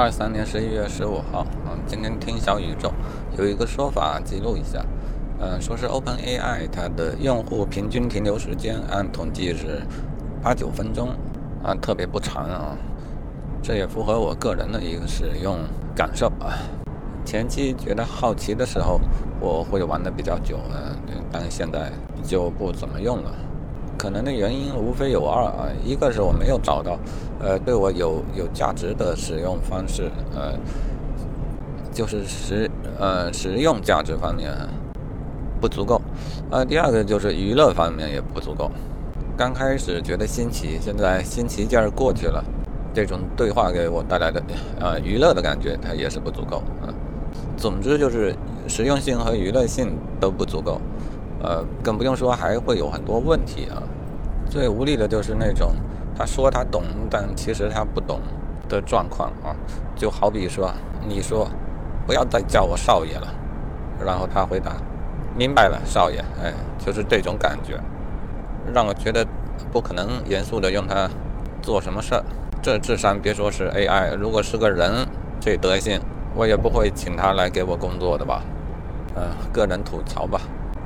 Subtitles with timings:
[0.00, 2.90] 二三年十一月十五号，嗯，今天听小宇宙
[3.36, 4.82] 有一个说法，记录一下，
[5.38, 9.82] 嗯，说是 Open AI 它的用户平均停留时间按统计是
[10.42, 11.10] 八九分钟，
[11.62, 12.74] 啊，特别不长啊，
[13.62, 15.58] 这也符合我个人的一个使用
[15.94, 16.56] 感受啊。
[17.22, 18.98] 前期觉得好奇的时候，
[19.38, 20.96] 我会玩的比较久，嗯，
[21.30, 21.92] 但是现在
[22.24, 23.30] 就不怎么用了。
[24.00, 26.98] 可能的原因无非有二啊，一个是我没有找到，
[27.38, 30.54] 呃，对我有有价值的使用方式，呃，
[31.92, 34.50] 就是实呃实用价值方面
[35.60, 36.00] 不足够，
[36.50, 38.70] 呃，第二个就是娱乐方面也不足够。
[39.36, 42.42] 刚开始觉得新奇，现在新奇劲儿过去了，
[42.94, 44.42] 这种对话给我带来的
[44.80, 46.88] 呃娱乐的感觉它也是不足够啊。
[47.54, 48.34] 总之就是
[48.66, 50.80] 实用性和娱乐性都不足够。
[51.42, 53.82] 呃，更不用说还会有很多问题啊。
[54.48, 55.74] 最无力的就是那种
[56.16, 58.20] 他说他懂，但其实他不懂
[58.68, 59.54] 的状况啊。
[59.96, 60.72] 就好比说，
[61.06, 61.48] 你说
[62.06, 63.26] 不要再叫我少爷了，
[64.04, 64.72] 然后他回答
[65.36, 66.18] 明白了，少爷。
[66.42, 67.78] 哎，就是这种感觉，
[68.72, 69.26] 让我觉得
[69.70, 71.08] 不可能严肃的用它
[71.62, 72.24] 做什么事儿。
[72.62, 75.06] 这智商别说是 AI，如果是个人，
[75.38, 76.00] 这德行，
[76.34, 78.42] 我也不会请他来给我工作的吧。
[79.14, 80.40] 嗯，个人吐槽吧。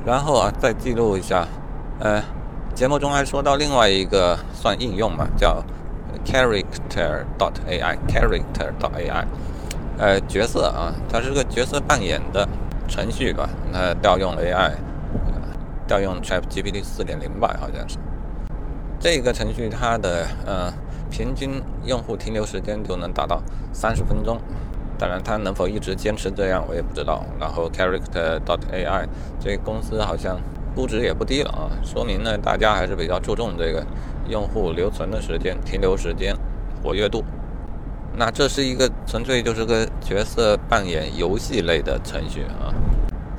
[0.05, 1.47] 然后啊，再记录一下，
[1.99, 2.21] 呃，
[2.75, 5.63] 节目中还说到另外一个算应用嘛，叫
[6.23, 9.25] character dot ai，character dot ai，
[9.97, 12.47] 呃，角色啊，它是个角色扮演的
[12.87, 14.73] 程序吧，它调用 AI，
[15.87, 17.97] 调用 ChatGPT 四点零吧，好像是。
[18.99, 20.71] 这个程序它的呃
[21.09, 23.41] 平均用户停留时间就能达到
[23.73, 24.39] 三十分钟。
[24.97, 27.23] 当然，它能否一直坚持这样，我也不知道。
[27.39, 29.05] 然后，Character dot AI
[29.39, 30.39] 这公司好像
[30.75, 33.85] 估值也不低了啊，说明呢，大家还是比较注重这个
[34.27, 36.35] 用户留存的时间、停留时间、
[36.81, 37.23] 活跃度。
[38.17, 42.73] 那这是一个纯粹就是个角色扮演游戏类的程序啊。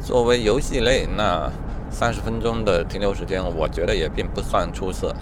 [0.01, 1.51] 作为游戏类，那
[1.91, 5.15] 三十分钟的停留时间，我觉得也并不算出色。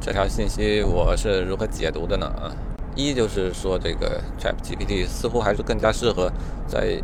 [0.00, 2.26] 这条信息我是如何解读的呢？
[2.26, 2.54] 啊？
[2.96, 6.32] 一就是说，这个 ChatGPT 似乎还是更加适合
[6.66, 7.00] 在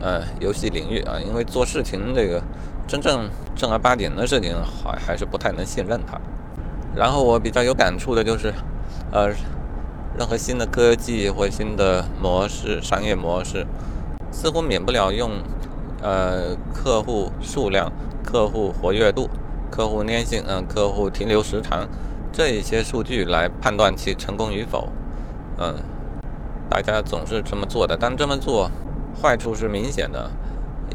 [0.00, 2.42] 呃游戏领域啊，因为做事情这个
[2.88, 6.20] 真正正儿八经的事情，还还是不太能信任它。
[6.96, 8.52] 然后我比较有感触的就是，
[9.12, 9.28] 呃，
[10.18, 13.64] 任何新的科技或新的模式、商业模式，
[14.32, 15.30] 似乎免不了用
[16.02, 17.92] 呃客户数量、
[18.24, 19.30] 客户活跃度、
[19.70, 21.86] 客户粘性、嗯客户停留时长
[22.32, 24.88] 这一些数据来判断其成功与否。
[25.58, 25.74] 嗯，
[26.70, 28.70] 大家总是这么做的，但这么做
[29.20, 30.30] 坏处是明显的。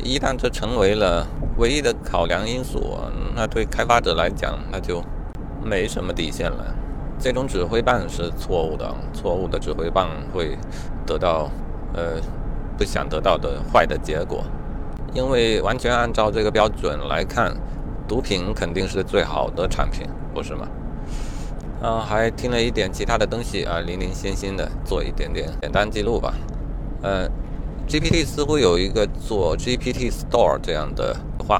[0.03, 2.97] 一旦这成为了唯一的考量因素，
[3.35, 5.03] 那对开发者来讲，那就
[5.63, 6.75] 没什么底线了。
[7.19, 10.57] 这种指挥棒是错误的，错误的指挥棒会
[11.05, 11.49] 得到
[11.93, 12.19] 呃
[12.77, 14.43] 不想得到的坏的结果。
[15.13, 17.55] 因为完全按照这个标准来看，
[18.07, 20.67] 毒品肯定是最好的产品，不是吗？
[21.85, 26.33] 嗯，还听了一点其他的东西啊，零零星星的做一点点简单记录吧。
[27.01, 27.27] 呃
[27.89, 31.13] ，GPT 似乎有一个做 GPT Store 这样的
[31.45, 31.59] 话，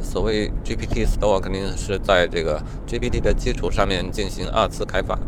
[0.00, 5.18] 所谓 GPT Store 肯定是在这个 GPT 的基础上面进行二次开发。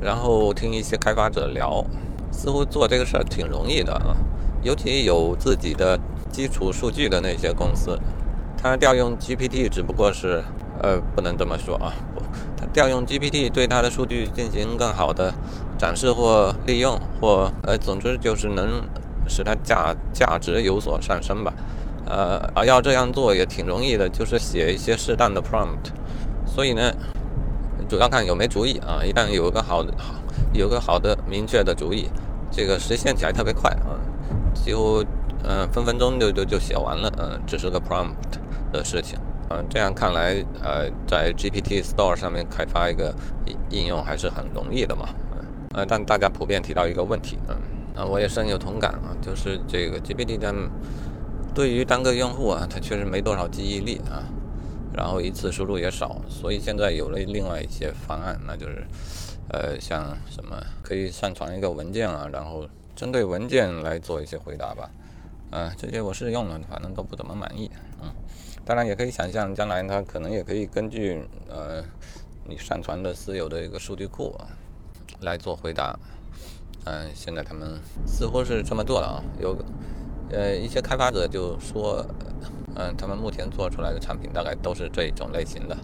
[0.00, 1.84] 然后听一些开发者聊，
[2.32, 4.16] 似乎做这个事儿挺容易的啊，
[4.60, 5.96] 尤其有自己的
[6.32, 7.96] 基础数据的那些公司，
[8.60, 10.42] 它调用 GPT 只不过是。
[10.80, 12.22] 呃，不能这么说啊，不，
[12.56, 15.34] 它调用 GPT 对它的数据进行更好的
[15.76, 18.80] 展示或利用，或呃，总之就是能
[19.26, 21.52] 使它价价值有所上升吧。
[22.06, 25.90] 呃，而要这样做也挺容易的，就是写一些适当的 prompt。
[26.46, 26.92] 所以呢，
[27.88, 29.02] 主要看有没主意啊。
[29.04, 30.14] 一旦有个好的好，
[30.52, 32.08] 有个好的明确的主意，
[32.52, 33.98] 这个实现起来特别快啊，
[34.54, 35.04] 几乎
[35.42, 38.38] 嗯分分钟就就就写完了，嗯，只是个 prompt
[38.72, 39.18] 的事情。
[39.50, 43.14] 嗯，这样看来，呃，在 GPT Store 上面开发一个
[43.70, 45.08] 应用还是很容易的嘛。
[45.74, 47.56] 呃，但大家普遍提到一个问题，嗯，
[47.96, 50.52] 啊，我也深有同感啊，就是这个 GPT 它
[51.54, 54.24] 对于单个用户啊，它确实没多少记忆力啊，
[54.92, 58.86] 然后一次输入也少，所以现在有了另外一些方案，那就是，
[59.48, 64.90] 呃，像什么可以上传一个文件啊，然后针对文件来做一些回答吧。
[65.52, 67.70] 嗯，这些我试用了，反正都不怎么满意。
[68.02, 68.10] 嗯，
[68.68, 71.82] 当然也可以想象，将来它可能也可以根据呃
[72.44, 74.44] 你上传的私有的一个数据库啊
[75.22, 75.98] 来做回答。
[76.84, 79.24] 嗯，现在他们似乎是这么做了啊。
[79.40, 79.56] 有
[80.30, 82.04] 呃一些开发者就说，
[82.76, 85.74] 嗯，他们目前做出来的产品大概都是这种类型的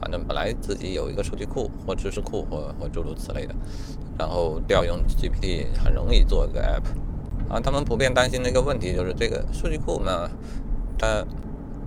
[0.00, 3.54] 反正本来自己有一个数据库或知识库或或诸如此类的，
[4.16, 7.52] 然后调用 GPT 很容易做一个 app。
[7.52, 10.30] 啊，他们普遍担心的一个问题就是这个数据库呢，
[10.96, 11.24] 它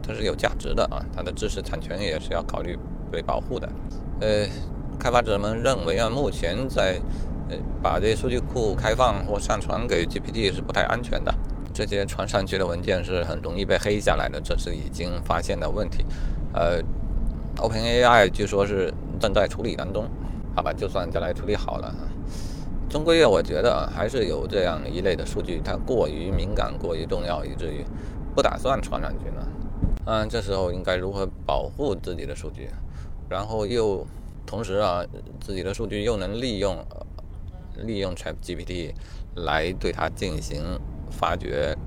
[0.01, 2.77] 它是有价值的啊，它的知识产权也是要考虑
[3.11, 3.69] 被保护的。
[4.19, 4.45] 呃，
[4.99, 6.99] 开发者们认为啊，目前在
[7.49, 11.33] 呃把这些数据库开放或上传给 GPT 是不太安全的，
[11.73, 16.05] 这些传上去的文件是很容易被黑下来的，这是已经发现的问题。
[16.53, 16.81] 呃
[17.57, 20.05] ，OpenAI 据说是正在处理当中，
[20.55, 21.93] 好吧，就算将来处理好了。
[22.89, 27.85] 终归我觉得还是有这样一类的数据，它过于敏感、过于重要，以至于
[28.35, 29.47] 不打算传上去呢。
[30.05, 32.69] 嗯，这时候应该如何保护自己的数据，
[33.29, 34.05] 然后又
[34.45, 35.03] 同时啊，
[35.39, 36.83] 自己的数据又能利用
[37.77, 38.93] 利用 ChatGPT
[39.35, 40.63] 来对它进行
[41.11, 41.77] 发掘，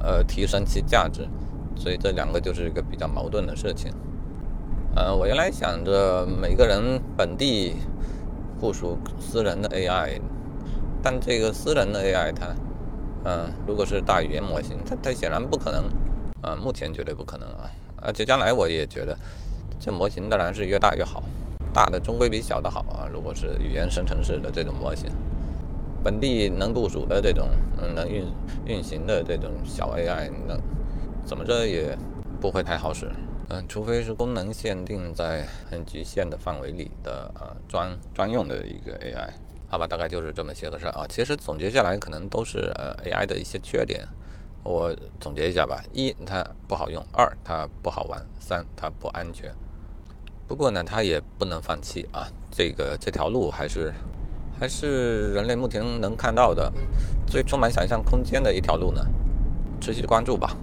[0.00, 1.28] 呃，提升其价值。
[1.76, 3.92] 所以这两个就是一个比较矛盾的事情。
[4.94, 7.76] 呃，我原来想着每个人本地
[8.58, 10.20] 部署私人的 AI。
[11.02, 12.54] 但这个私人的 AI，它，
[13.24, 15.84] 嗯，如果是大语言模型，它它显然不可能，
[16.42, 17.70] 啊，目前绝对不可能啊，
[18.02, 19.16] 而且将来我也觉得，
[19.78, 21.22] 这模型当然是越大越好，
[21.72, 23.08] 大的终归比小的好啊。
[23.12, 25.10] 如果是语言生成式的这种模型，
[26.02, 27.48] 本地能部署的这种，
[27.94, 28.24] 能运
[28.64, 30.58] 运行的这种小 AI，那
[31.26, 31.96] 怎么着也
[32.40, 33.10] 不会太好使，
[33.50, 39.28] 嗯，除非是功能限定在很局限的范围里的，呃，专专用的一个 AI。
[39.68, 41.06] 好吧，大概就是这么些个事儿啊。
[41.08, 44.04] 其实总结下来，可能都是呃 AI 的一些缺点。
[44.62, 49.50] 我总结一下吧：一，它不好用；二，它不好玩；三，它不安全。
[50.46, 52.28] 不过呢，它也不能放弃啊。
[52.50, 53.92] 这个这条路还是
[54.58, 56.72] 还是人类目前能看到的
[57.26, 59.00] 最充满想象空间的一条路呢。
[59.80, 60.54] 持续关注吧。